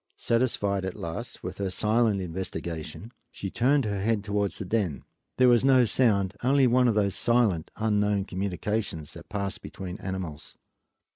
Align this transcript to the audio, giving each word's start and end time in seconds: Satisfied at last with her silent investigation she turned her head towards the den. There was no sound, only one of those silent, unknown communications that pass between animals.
Satisfied 0.17 0.83
at 0.83 0.95
last 0.95 1.43
with 1.43 1.59
her 1.59 1.69
silent 1.69 2.21
investigation 2.21 3.11
she 3.29 3.51
turned 3.51 3.85
her 3.85 4.01
head 4.01 4.23
towards 4.23 4.57
the 4.57 4.65
den. 4.65 5.03
There 5.37 5.47
was 5.47 5.63
no 5.63 5.85
sound, 5.85 6.33
only 6.43 6.65
one 6.65 6.87
of 6.87 6.95
those 6.95 7.13
silent, 7.13 7.69
unknown 7.75 8.25
communications 8.25 9.13
that 9.13 9.29
pass 9.29 9.59
between 9.59 9.99
animals. 9.99 10.57